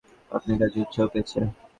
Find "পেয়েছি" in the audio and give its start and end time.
1.11-1.35